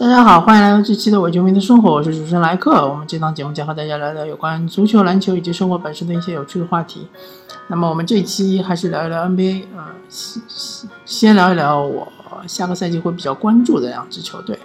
[0.00, 2.88] 大家好，欢迎来到这期的伪球迷的生活，我是主持人莱克。
[2.88, 7.06] 我们这档节目将和大家聊聊有关足球、篮球以及生活本身的一些有趣的话题。
[7.68, 10.42] 那么我们这期还是聊一聊 NBA，呃，先
[11.04, 12.10] 先聊一聊我
[12.46, 14.58] 下个赛季会比较关注的两支球队。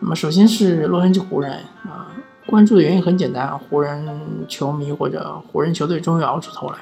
[0.00, 1.52] 那么首先是洛杉矶湖人，
[1.84, 2.12] 啊，
[2.44, 4.06] 关注的原因很简单，湖人
[4.46, 6.74] 球迷或者湖人球队终于熬出头来。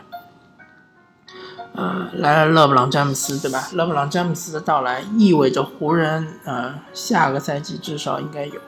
[1.72, 3.68] 呃，来了勒布朗詹姆斯，对吧？
[3.74, 8.60] 勒布朗詹姆斯的到来意味着湖人呃下个赛季至少应该有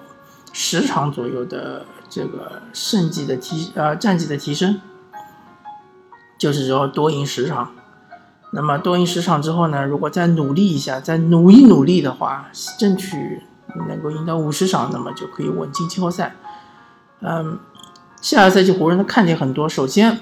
[0.52, 4.80] 十场左右的这个胜绩的提呃战绩的提升，
[6.38, 7.73] 就是说多赢十场。
[8.52, 13.42] 那么多赢十场之后呢，如果再努力一下，再努一努力的话，争取
[13.89, 16.37] 能够赢到五十场，那么就可以稳进季后赛。
[17.20, 17.59] 嗯，
[18.20, 20.20] 下个赛季湖人的看点很多，首先。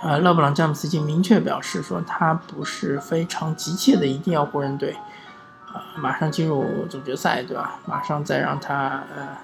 [0.00, 4.96] 啊，勒布朗詹姆斯已经明确表示说，他不是非常急切的一定要湖人队，
[5.66, 7.80] 啊，马上进入总决赛，对吧？
[7.84, 9.36] 马上再让他呃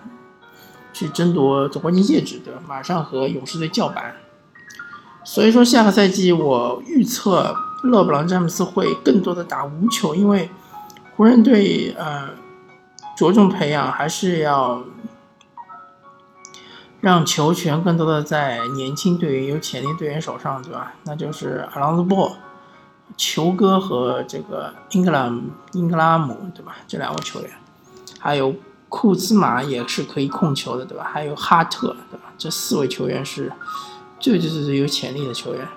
[0.92, 2.60] 去争夺总冠军戒指，对吧？
[2.68, 4.14] 马上和勇士队叫板。
[5.24, 10.48] 所以说，下个赛季我预测勒布朗詹姆斯会更多的打无球，因为
[11.16, 12.28] 湖人队呃
[13.16, 14.84] 着重培养还是要。
[17.04, 20.94] 让球权更多的在年轻队员、有潜力队员手上，对吧？
[21.04, 22.34] 那就是阿朗兹波、
[23.14, 26.76] 球哥和这个英格兰英格拉姆，对吧？
[26.88, 27.50] 这两位球员，
[28.18, 28.54] 还有
[28.88, 31.04] 库兹马也是可以控球的，对吧？
[31.04, 32.32] 还有哈特，对吧？
[32.38, 33.52] 这四位球员是
[34.18, 35.68] 最最最最有潜力的球员。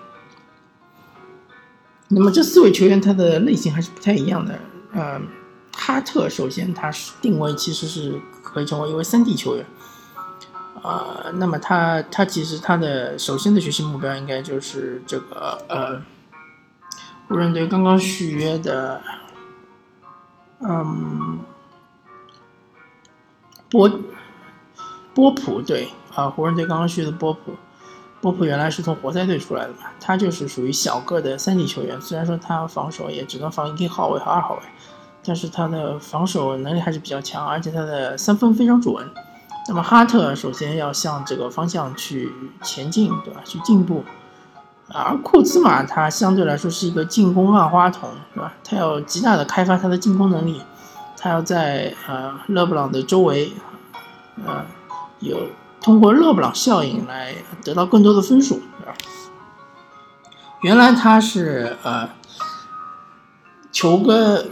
[2.08, 4.58] 那么这四位球员他的类型还是不太一样的。
[4.94, 5.28] 嗯，
[5.76, 9.66] 哈特首先他是定位其实是可以成为一位三 D 球员。
[10.84, 16.02] 呃，那么他他其实他的首先的学习目标应该就是这个呃，
[17.28, 19.02] 湖人队刚刚续约的，
[20.60, 21.40] 嗯，
[23.70, 23.90] 波
[25.14, 27.54] 波普队啊，湖人队刚刚续的波普，
[28.22, 34.62] 波普原来是从活塞队出来的嘛，他就是属于小个的三级球员，虽然说他防守也只能防一号位和二号位，
[35.24, 38.96] 但是他的防守能力还是比较强，而且他的三分非常准。
[39.68, 43.42] 那么哈特首先要向这个方向去前进，对吧？
[43.44, 44.04] 去进步，
[44.88, 48.54] 而库兹马他相对来说是一个进攻万花筒，对吧？
[48.64, 50.62] 他要极大的开发他的进攻能力，
[51.18, 53.52] 他要在呃勒布朗的周围，
[54.46, 54.66] 呃，
[55.20, 55.38] 有
[55.82, 58.94] 通过勒布朗效应来得到更多的分数，对吧？
[60.62, 62.10] 原来他是呃。
[63.78, 64.44] 球哥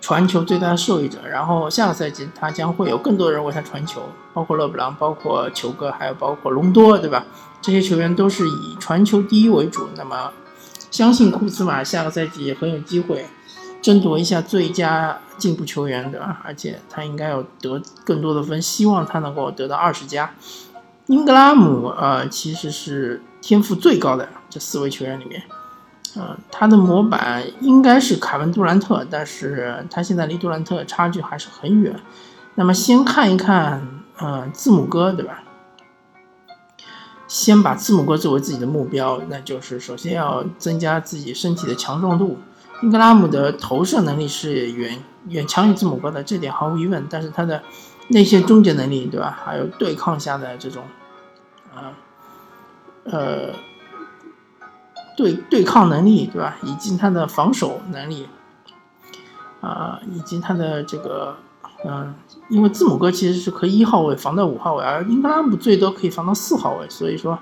[0.00, 4.02] 传球最大的受益者，然后下个赛季他将会有更多人为他传球，
[4.32, 7.24] 包括勒布朗，包括球哥，还有包括隆多，对吧？
[7.62, 9.86] 这些球员都是以传球第一为主。
[9.96, 10.32] 那么，
[10.90, 13.24] 相信库兹马下个赛季也很有机会
[13.80, 16.40] 争夺一下最佳进步球员，对吧？
[16.44, 20.34] 而且他应该要得更多的分，希望他能够得到二十加。
[21.06, 25.40] 英格拉姆，呃，其实是天赋最高的这四位球员里面。
[26.16, 31.98] 嗯，他的模板应该是凯文杜兰特，但是他现在离杜兰特差距还是很远。
[32.54, 33.82] 那么先看一看，
[34.22, 35.42] 嗯，字母哥，对吧？
[37.26, 42.38] 先把字母哥作为自己的目标，那就是首先要增加自己身体的强壮度。
[42.82, 47.04] 英格拉姆的投射能力是远远强于字母哥的，这点毫无疑问。
[47.10, 47.60] 但是他的
[48.08, 49.36] 内线终结能力，对吧？
[49.44, 50.84] 还有对抗下的这种，
[51.74, 51.90] 啊，
[53.02, 53.52] 呃。
[55.16, 56.56] 对对抗能力，对吧？
[56.62, 58.28] 以及他的防守能力，
[59.60, 61.36] 啊，以及他的这个，
[61.84, 62.14] 嗯，
[62.48, 67.38] 因为字母哥其实是可以一号位防到五号位，而英格拉姆最多可以防到四号位，所以说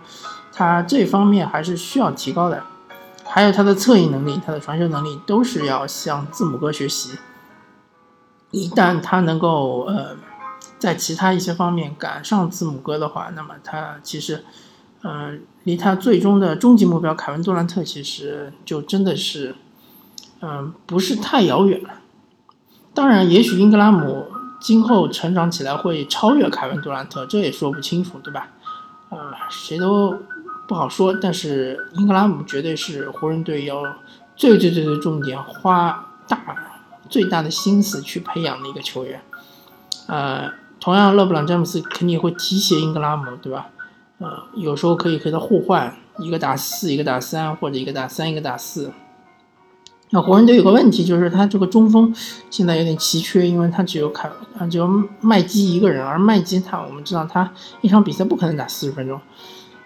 [0.52, 2.62] 他这方面还是需要提高的。
[3.24, 7.18] 还有他的策应能力，他的传球能力都是要向字母哥学习。
[8.50, 10.14] 一旦他能够呃
[10.78, 14.44] 在其他一些方面赶上字母哥的话，那么他其实。
[15.04, 19.54] 嗯，离他最终的终极目标凯文杜兰特其实就真的是，
[20.40, 21.90] 嗯，不是太遥远了。
[22.94, 24.26] 当然，也许英格拉姆
[24.60, 28.48] 今后成长起来会超越凯文杜兰特，这也说不清楚，对吧？
[29.10, 30.16] 啊，谁都
[30.68, 31.12] 不好说。
[31.14, 33.82] 但是英格拉姆绝对是湖人队要
[34.36, 36.56] 最最最最重点花大
[37.08, 39.20] 最大的心思去培养的一个球员。
[40.06, 43.68] 呃，同样，勒布朗詹姆斯肯定也会提携英格拉姆，对吧？
[44.54, 48.92] 有时候可以和他互换，一个打四，一个打三，或者一个打三，一个打四。
[50.10, 52.14] 那湖人队有个问题，就是他这个中锋
[52.50, 54.30] 现在有点奇缺，因为他只有凯，
[54.70, 54.86] 只有
[55.22, 59.18] 麦基一个人，而麦基他我们知道他一场比赛不可能打四十分钟，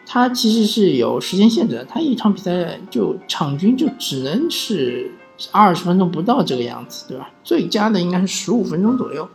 [0.05, 5.13] 他其实是有时间限制的，他一场比赛就场均就只能是
[5.53, 7.31] 二十分钟不到这个样子，对吧？
[7.45, 9.29] 最佳的应该是十五分钟左右。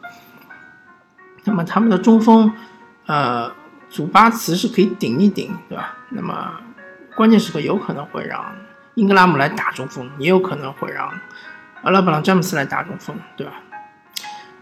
[1.46, 2.52] 那么他们的中锋，
[3.06, 3.50] 呃，
[3.92, 5.98] 祖巴茨是可以顶一顶，对吧？
[6.10, 6.54] 那么
[7.16, 8.56] 关键时刻有可能会让
[8.96, 11.12] 英格拉姆来打中锋，也有可能会让
[11.84, 13.54] 阿拉布朗詹姆斯来打中锋，对吧？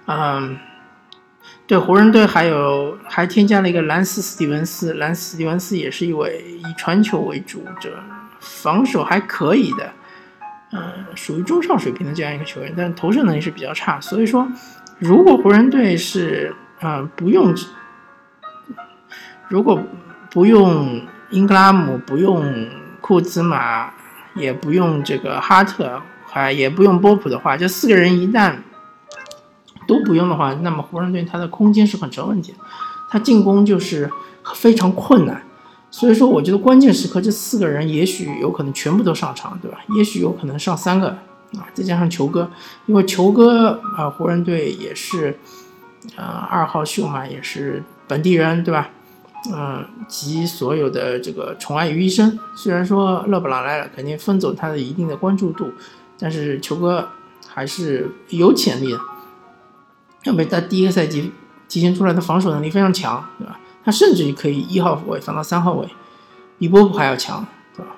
[0.08, 0.58] 嗯，
[1.68, 7.92] 对，湖人队还有还添加了一个兰斯·斯蒂文斯，兰斯·斯蒂文斯也是一位以传球为主，这
[8.40, 9.92] 防守还可以的，
[10.72, 14.48] 嗯，属于中上水平的这样一个球员，但投射能力是比较差，所以说，
[14.98, 17.54] 如果湖人队是嗯不用，
[19.50, 19.80] 如果
[20.31, 21.01] 不用
[21.31, 22.68] 英格拉姆，不用
[23.01, 23.92] 库兹马，
[24.36, 28.56] 也不用这个哈特，还也不用波普的话，这四个人一旦。
[29.88, 32.54] 都不用的话，那么湖人队他的空间是很成问题，
[33.10, 34.07] 他进攻就是
[34.54, 35.42] 非常困难。
[35.90, 39.80] 所以说，我觉得关键时刻这四个人也许有可能全部都上场，对吧？
[39.98, 41.07] 也许有可能上三个
[41.57, 42.52] 啊，再加上球哥，
[42.86, 45.40] 因为球哥啊，湖人队也是
[46.16, 48.92] 啊二号秀嘛，也是本地人，对吧？
[49.53, 52.38] 嗯，集所有的这个宠爱于一身。
[52.56, 55.71] 虽然说勒布朗来了，肯定分走他的一定的关注度，
[56.19, 57.09] 但是球哥
[57.47, 59.00] 还是有潜力的。
[60.25, 61.31] 因为他第一个赛季
[61.69, 63.57] 体现出来的防守能力非常强，对吧？
[63.86, 65.88] 他甚至于可以一号位放到三号位，
[66.57, 67.95] 比波普还要强，对吧？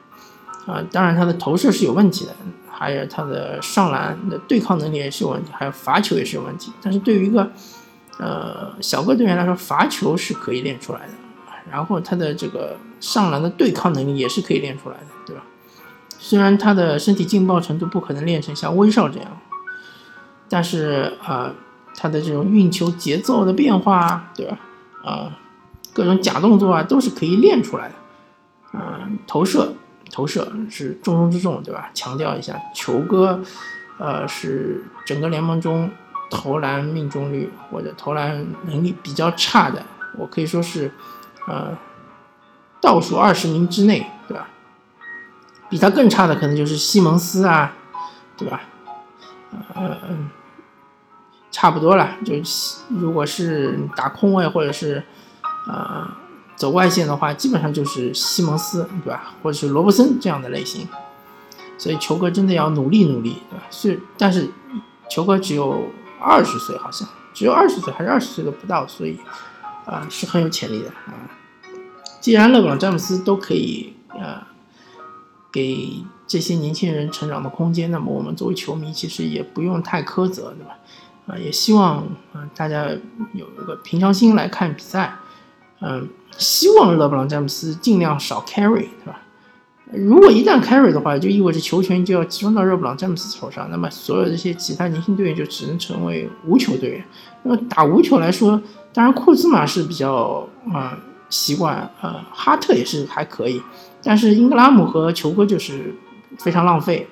[0.67, 2.35] 啊，当然他的投射是有问题的，
[2.69, 6.71] 还有他的上篮的对抗能力也是有问题，还有罚球也是有问题。
[6.83, 7.51] 但是对于一个
[8.19, 11.13] 呃小个队员来说，罚球是可以练出来的，
[11.71, 15.43] 然后他的这个上篮的对抗能力也是可以练出来的，对吧？
[16.19, 19.37] 虽然他的身体劲爆程度不可能练成像威少这样，
[20.49, 21.53] 但是啊。
[21.93, 24.57] 他的这种运球节奏的变化，对吧？
[25.03, 25.37] 啊，
[25.93, 27.95] 各种假动作啊，都是可以练出来的。
[28.73, 29.73] 嗯，投射，
[30.09, 31.91] 投射是重中之重，对吧？
[31.93, 33.43] 强调一下，球哥，
[33.99, 35.91] 呃，是整个联盟中
[36.31, 39.83] 投篮命中率或者投篮能力比较差的，
[40.17, 40.89] 我可以说是，
[41.47, 41.77] 呃，
[42.79, 44.47] 倒数二十名之内，对吧？
[45.69, 47.73] 比他更差的可能就是西蒙斯啊，
[48.37, 48.61] 对吧？
[49.75, 50.29] 嗯。
[51.53, 52.33] 差不多了，就
[52.87, 55.03] 如果是打空位或者是，
[55.67, 56.09] 呃，
[56.55, 59.33] 走外线的话，基本上就是西蒙斯，对吧？
[59.43, 60.87] 或者是罗伯森这样的类型。
[61.77, 63.65] 所以球哥真的要努力努力，对吧？
[63.69, 64.49] 是，但是
[65.09, 65.91] 球哥只有
[66.21, 69.19] 二十岁，好像只有二十岁，还是二十岁都不到，所以
[69.85, 71.29] 啊，是很有潜力的啊。
[72.19, 74.47] 既然勒布朗詹姆斯都可以啊
[75.51, 80.77] 给这些年轻人成长的空间，那么我们作为球迷其实也不用太苛责，对吧？
[81.27, 82.89] 啊，也希望嗯大家
[83.33, 85.15] 有一个平常心来看比赛，
[85.79, 86.07] 嗯，
[86.37, 89.21] 希望勒布朗詹姆斯尽量少 carry，对吧？
[89.91, 97.05] 如果一旦 carry 的话，就意味着球权就要集中到勒布朗詹姆斯手上，那么所有这些其他年轻队员就只能成为无球队员。
[97.43, 98.61] 那么打无球来说，
[98.93, 100.97] 当然库兹马是比较啊
[101.29, 103.61] 习惯，呃，哈特也是还可以，
[104.03, 105.93] 但是英格拉姆和球哥就是
[106.39, 107.07] 非常浪费。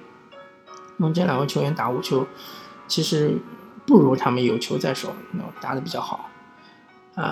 [0.98, 2.26] 用这两位球员打无球，
[2.88, 3.38] 其实。
[3.86, 6.30] 不如他们有球在手，那打的比较好。
[7.16, 7.26] 嗯，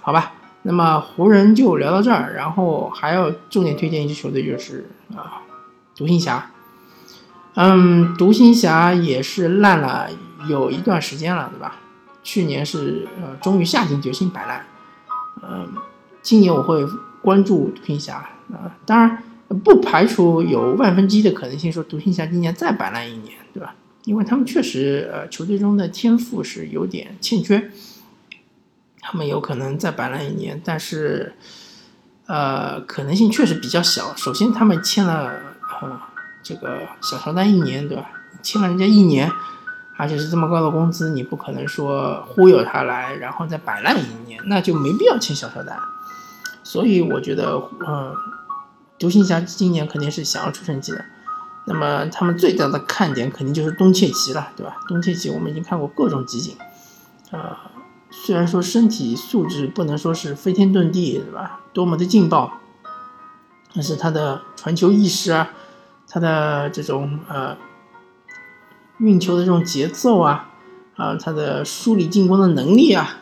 [0.00, 0.32] 好吧，
[0.62, 5.42] 那么湖人就聊到这儿，然后还要重点推荐一支球队，就是啊，
[5.96, 6.50] 独行侠。
[7.54, 10.08] 嗯，独行侠也是烂了
[10.48, 11.76] 有一段时间了，对吧？
[12.22, 14.64] 去年是呃，终于下定决心摆烂。
[15.42, 15.66] 嗯，
[16.22, 16.84] 今年我会
[17.22, 18.16] 关注独行侠
[18.52, 19.22] 啊，当然
[19.64, 23.74] 不排除有万分之一的可能性，说独行侠今年再摆烂一年，对吧？
[24.04, 27.70] 因为他们确实，呃，球队中的天赋是有点欠缺，
[29.10, 31.32] 他们有可能再摆烂一年，但是，
[32.26, 34.14] 呃，可能性确实比较小。
[34.14, 35.32] 首先，他们签了，
[35.80, 35.98] 呃，
[36.42, 38.10] 这个小乔丹一年，对吧？
[38.42, 39.32] 签了人家一年，
[39.96, 45.78] 而且是这么高的工资，你不可能说忽悠他来，然后再摆烂一年，那就没必要签小乔丹。
[46.62, 48.14] 所以，我觉得，嗯，
[48.98, 51.02] 独行侠今年肯定是想要出成绩的。
[51.64, 54.76] 那么他们最大的看点肯定就是东契奇了，对吧？
[54.86, 56.54] 东契奇我们已经看过各种集锦，
[57.30, 57.67] 啊，
[58.10, 61.60] 虽然说身体素质不能说是飞天遁地，对吧？
[61.72, 62.52] 多么的劲爆，
[63.74, 65.50] 但是他的传球意识啊，
[66.08, 67.56] 他的这种呃
[68.98, 70.50] 运球的这种节奏啊，
[70.96, 73.18] 啊，他的梳理进攻的能力啊，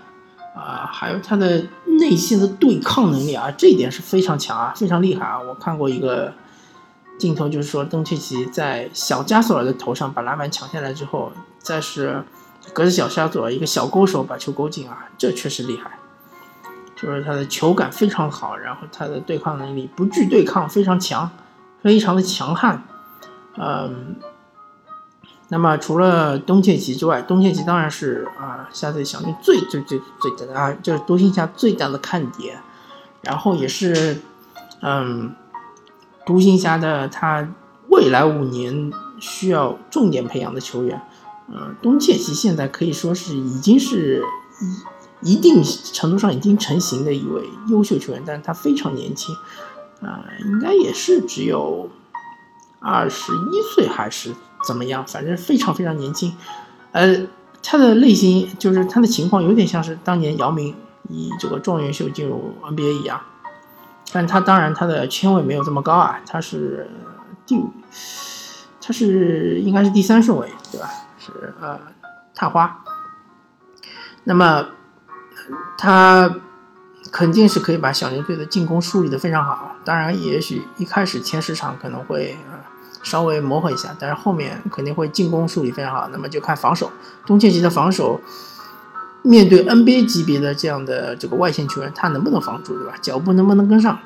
[0.54, 1.66] 啊，还有他的
[2.00, 5.40] 内线的对抗能力啊，这一点是非常强啊，非常厉害啊！
[5.40, 6.32] 我看过一个。
[7.18, 12.22] 镜头就是说，东契奇在小加索尔的头上把篮板抢下来之后，再是
[12.72, 15.98] 隔着小加索尔一个小勾手把球勾进啊，这确实厉害。
[16.96, 21.30] 就是他的球感非常好，然后他的对抗能力不惧对抗非常强，
[21.82, 22.82] 非常的强悍。
[23.58, 24.16] 嗯，
[25.48, 32.58] 那么除了东契奇之外，东契奇当然是啊，下赛季小牛最最最最大的啊，就是独行侠最大的看点，
[33.20, 34.22] 然后也是
[34.80, 35.34] 嗯，
[36.24, 37.46] 独行侠的他
[37.90, 40.98] 未来五年需要重点培养的球员。
[41.48, 44.22] 呃，东契奇现在可以说是已经是
[45.22, 49.34] 一一定程度上已经成型的一位优秀球员，但是他非常年轻，
[50.02, 51.88] 啊，应该也是只有
[52.80, 54.34] 二十一岁还是
[54.66, 56.36] 怎么样，反正非常非常年轻。
[56.92, 57.26] 呃，
[57.62, 60.74] 他的类型就是他的情况有点像是当年姚明
[61.08, 63.20] 以这个状元秀进入 NBA 一样，
[64.12, 66.90] 但他当然他的签位没有这么高啊，他是
[67.46, 67.70] 第五
[68.80, 70.90] 他是应该是第三顺位，对吧？
[71.26, 71.78] 是呃，
[72.34, 72.84] 探花，
[74.24, 74.66] 那么
[75.76, 76.36] 他
[77.10, 79.74] 肯定是可以把小牛队的进攻梳理的非常好。
[79.84, 82.36] 当然，也许一开始前十场可能会
[83.02, 86.08] 稍微磨合一下，但是后面肯定会进攻梳理非常好。
[86.12, 86.90] 那么就看防守，
[87.24, 88.20] 东契奇的防守
[89.22, 92.94] 面对 NBA 级别的这样的这个外线球员，他能不能防住，对吧？
[93.00, 93.98] 脚步能不能跟上？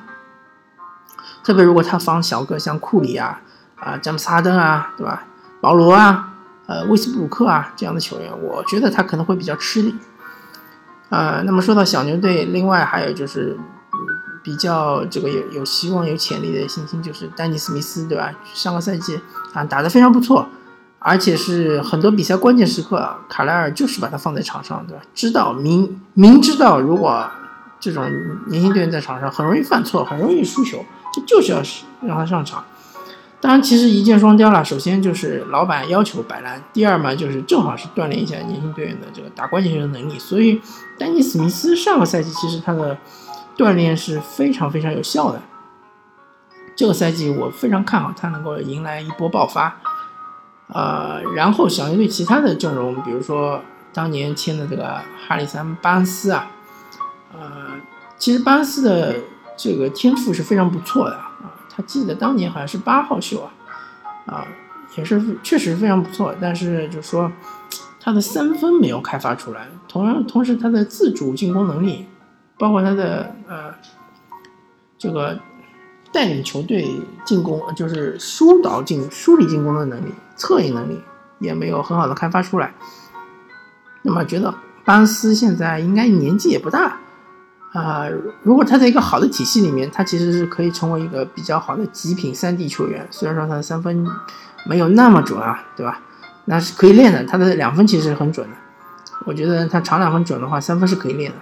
[1.43, 3.41] 特别如果他防小个，像库里啊、
[3.77, 5.25] 啊詹姆斯哈登啊，对吧？
[5.61, 6.30] 保罗啊。
[6.71, 9.93] 呃，威斯布鲁克啊这样的球员，我觉得他可能会比较吃力。
[11.09, 13.59] 呃，那么说到小牛队，另外还有就是
[14.41, 18.33] 比较这个有有希望、有潜力的信心，就是丹尼斯密斯，对吧？
[18.55, 19.21] 上个赛季
[19.53, 20.47] 啊打得非常不错，
[21.00, 25.03] 而且是很多比赛关键时刻，卡莱尔就是把他放在场上，对吧？
[25.12, 27.29] 知道明明知道如果
[27.81, 28.09] 这种
[28.47, 31.65] 年轻队员在场上很容易犯错，很容易输球，这就是要
[32.07, 32.65] 让他上场。
[33.40, 34.62] 当然，其实一箭双雕了。
[34.62, 40.18] 首先就是老板要求摆烂，第二嘛就是正好是锻炼一下年轻队员的这个打关键球的能力。
[40.18, 40.61] 所以，
[40.99, 42.99] 丹尼·史密斯上个赛季其实他的
[43.56, 45.40] 锻炼是非常非常有效的。
[46.76, 49.80] 这个赛季我非常看好他能够迎来一波爆发。
[50.68, 53.62] 呃，然后小牛队其他的阵容，比如说
[53.94, 56.50] 当年签的这个哈里森·巴恩斯啊，
[57.32, 57.40] 呃，
[58.18, 59.16] 其实巴恩斯的
[59.56, 61.18] 这个天赋是非常不错的。
[61.83, 63.51] 记得当年好像是八号秀啊，
[64.27, 64.47] 啊，
[64.97, 67.31] 也是确实非常不错，但是就说
[68.01, 72.07] 他的三分没有开发出来，同样同时他的自主进攻能力，
[72.59, 73.73] 包括他的呃
[74.99, 75.39] 这个
[76.13, 76.89] 带领球队
[77.25, 81.01] 进攻，就是疏导进梳理进攻的能力、策应能力
[81.39, 82.75] 也没有很好的开发出来。
[84.03, 86.99] 那么觉得巴恩斯现在应该年纪也不大。
[87.73, 88.07] 啊，
[88.43, 93.07] 如果他在一个好的体系里面，他其实是可以成为一个比较好的极品三 D 球员。
[93.11, 94.05] 虽然说他的三分
[94.67, 96.00] 没有那么准啊，对吧？
[96.47, 97.23] 那是可以练的。
[97.25, 98.57] 他的两分其实很准的。
[99.25, 101.37] 我觉得他长两分准的话，三分是可以练的。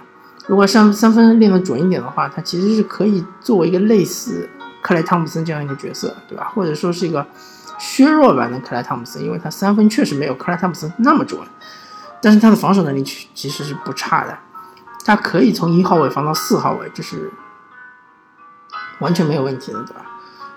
[0.45, 4.47] 如果三三分练得准一点的话，他其实是可以作为一个类似
[4.83, 6.51] 克莱汤普森这样一个角色，对吧？
[6.53, 7.25] 或者说是一个
[7.79, 11.39] 削弱版的克莱汤普森，因为他三分确实没有克莱汤普森那么准，
[12.21, 14.37] 但是他的防守能力其实是不差的。
[15.09, 17.31] 他可以从一号位放到四号位，这是
[18.99, 20.05] 完全没有问题的，对吧？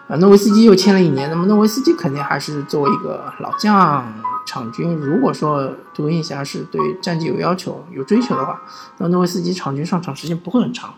[0.09, 4.13] 啊，诺维斯基又签了一年，那么诺维斯基肯定还是作为一个老将
[4.45, 8.61] 场均，如果说独行侠是对战绩有要求、有追求的话，
[8.99, 10.93] 那诺维斯基场均上场时间不会很长，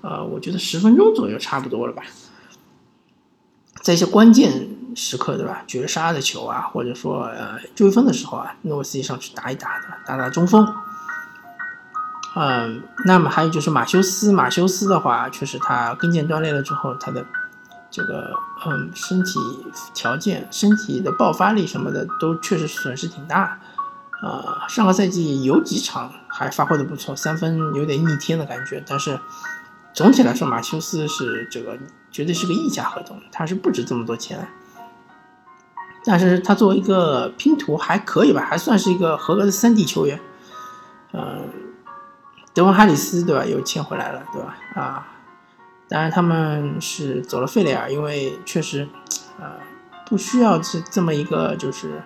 [0.00, 2.02] 呃，我觉得十分钟左右差不多了吧。
[3.82, 5.62] 在一些关键时刻，对吧？
[5.68, 10.66] 绝杀的球啊，或者说呃追分的时候啊，诺维斯基上去打一打的，打打中锋。
[12.38, 17.24] 嗯，那么还有就是马修斯，马修斯的话，确实他跟腱断裂了之后，他的
[17.90, 18.30] 这个
[18.66, 19.40] 嗯身体
[19.94, 23.58] 条件、身体的爆发力什么的都确实损失挺大。
[24.22, 29.18] 呃，上个赛季有几场还发挥的不错，三分有点逆天的感觉，但是
[29.94, 31.78] 总体来说，马修斯是这个
[32.10, 34.46] 绝对是个溢价合同，他是不值这么多钱。
[36.04, 40.20] 但是他作为一个拼图还可以吧，还算是一个合格的三 D 球员。
[41.14, 41.45] 嗯。
[42.56, 43.44] 德文哈里斯对吧？
[43.44, 44.56] 又签回来了对吧？
[44.74, 45.06] 啊，
[45.90, 48.88] 当然他们是走了费雷尔，因为确实，
[49.38, 49.52] 呃，
[50.06, 52.00] 不需要这这么一个就是，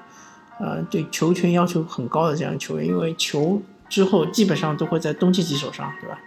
[0.58, 6.18] 呃，对球权要求很高的这样球员，因为球之后基本上都会在东契奇手上对吧？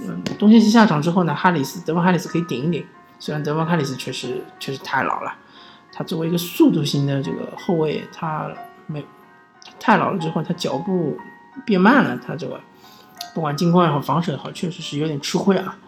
[0.00, 2.84] 嗯，东契奇下场之后呢，哈里斯德文哈里斯可以顶一顶，
[3.20, 5.32] 虽然德文哈里斯确实确实太老了，
[5.92, 8.50] 他作为一个速度型的这个后卫，他
[8.88, 9.06] 没
[9.78, 11.16] 太老了之后，他脚步
[11.64, 12.60] 变慢了，他这个。
[13.34, 15.78] 不管进攻也好，防守也好，确实是有点吃亏啊。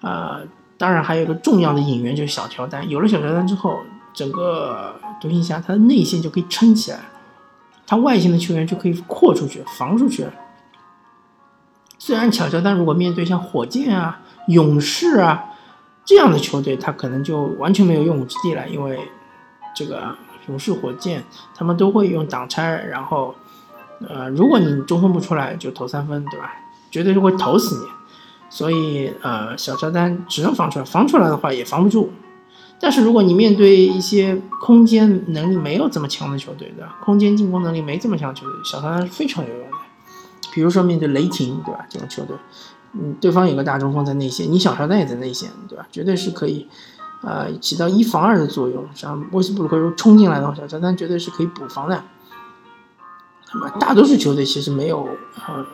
[0.00, 0.40] 啊，
[0.76, 2.88] 当然还有一个重要的引援就是小乔丹。
[2.88, 3.80] 有了小乔丹之后，
[4.12, 6.98] 整个独行侠他的内线就可以撑起来，
[7.86, 10.26] 他外线的球员就可以扩出去、防出去。
[11.98, 15.46] 虽然小乔丹如果面对像火箭啊、勇士啊
[16.04, 19.00] 这样的球队，他可能就完全没有用武之地了，因为
[19.74, 20.14] 这个
[20.48, 21.24] 勇士、火箭，
[21.54, 23.34] 他们都会用挡拆，然后，
[24.06, 26.52] 呃，如果你中锋不出来，就投三分，对吧？
[26.94, 27.86] 绝对是会投死你。
[28.48, 32.12] 所以，呃，小乔丹只能防出来，防出来的话也防不住。
[32.78, 36.96] 但是如果你面对一些空间能力没有这么强的球队，对吧？
[37.02, 39.76] 空间进攻能力没这么强的球队，小乔丹是非常有用的。
[40.52, 41.84] 比如说面对雷霆，对吧？
[41.90, 42.36] 这种球队，
[42.92, 45.84] 嗯，对方有个大中锋在内线，你小乔丹也在内线，对吧？
[45.90, 46.68] 绝对是可以，
[47.22, 48.86] 呃，起到一防二的作用。
[48.94, 52.04] 像威斯布鲁克如果冲进来的话，小乔丹绝对是可以补防的。
[53.52, 55.08] 那么大多数球队其实没有，
[55.48, 55.66] 呃。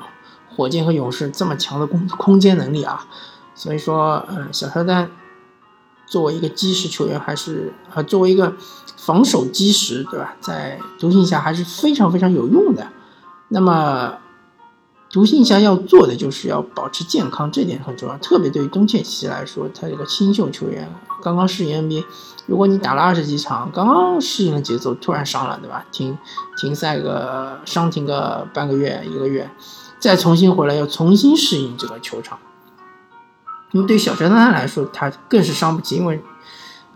[0.60, 3.06] 火箭和勇士这么强的空空间能力啊，
[3.54, 5.10] 所以说，呃，小乔丹
[6.06, 8.52] 作为一个基石球员，还是呃作为一个
[8.98, 10.36] 防守基石，对吧？
[10.42, 12.88] 在独行侠还是非常非常有用的。
[13.48, 14.18] 那么，
[15.10, 18.18] 独行侠要做的就是要保持健康，这点很重要。
[18.18, 22.04] 特别对于东契奇来说，他这个新秀球员刚刚适应 NBA，
[22.46, 25.86] 如果你打了二十几场，刚刚适应了节奏，突然伤了，对吧？
[25.90, 26.18] 停
[26.58, 29.50] 停赛个伤停个半个月一个月。
[30.00, 32.38] 再重新回来，要重新适应这个球场。
[33.72, 36.20] 那么对小乔丹来说，他更是伤不起，因为，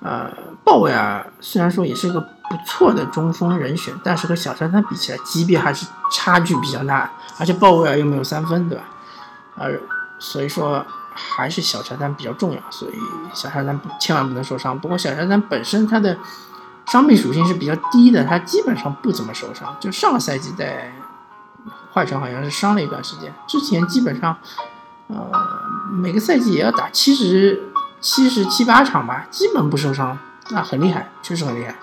[0.01, 0.29] 呃，
[0.65, 7.13] 鲍威尔虽然说也是一个不错的中锋人选，但是和小乔丹比起来，级别还是差距比较大。
[7.39, 8.85] 而且鲍威尔又没有三分，对吧？
[9.57, 9.71] 呃
[10.19, 12.95] 所以说还是小乔丹比较重要，所以
[13.33, 14.77] 小乔丹千万不能受伤。
[14.77, 16.19] 不过小乔丹本身他的
[16.87, 19.77] 伤病属性是比较低的，他基本上不怎么受伤。
[19.79, 20.93] 就上个赛季在。
[21.95, 24.37] 快船好像是伤了一段时间，之前基本上，
[25.07, 25.31] 呃，
[25.93, 27.69] 每个赛季也要打七十
[28.01, 30.19] 七十七八场吧，基本不受伤，
[30.51, 31.77] 那很厉害，确实很厉害。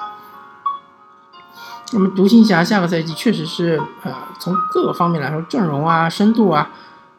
[1.94, 6.70] 那么独行侠下个赛季确实是，呃，从各个方面来说，阵容啊、深度啊、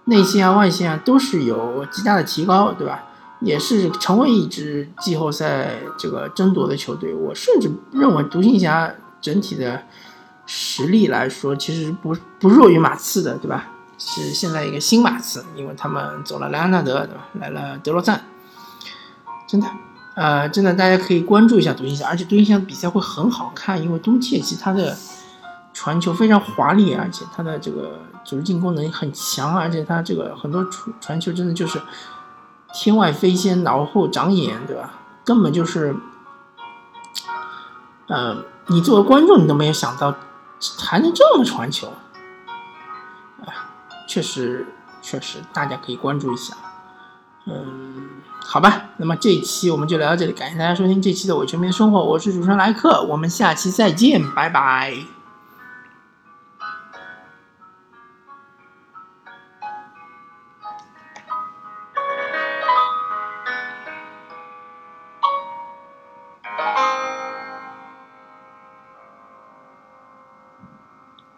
[0.05, 3.05] 内线啊、外线啊，都是有极大的提高，对吧？
[3.41, 7.15] 也是成为一支季后赛这个争夺的球队。
[7.15, 8.93] 我甚至认为独行侠
[9.23, 9.83] 整体的。
[10.47, 13.67] 实力来说，其实不不弱于马刺的，对吧？
[13.99, 17.29] 是现在一个新马刺，因为他们走了莱昂纳德，对吧？
[17.35, 18.25] 来了德罗赞，
[19.47, 19.67] 真的，
[20.17, 24.99] 呃，真的，大家可以关注一下独行侠，而且独行侠比赛会很好看，因为东契奇他的
[25.73, 31.81] 传球非常华丽，而且他的这个组织进攻能力很强，而且他这个很多传传球真的就是
[32.75, 34.95] 天外飞仙，脑后长眼，对吧？
[35.25, 35.95] 根本就是，
[38.09, 40.13] 嗯，你作为观众，你都没有想到。
[40.79, 41.93] 还能这么传球，
[43.45, 43.53] 哎，
[44.09, 44.67] 确实
[45.01, 46.55] 确实，大家可以关注一下。
[47.47, 48.09] 嗯，
[48.47, 55.22] 好吧，那么这一期我们就聊到这里，感谢大家收听这期的《伪球迷生活》，我是主持人莱克，我们下期再见，拜拜。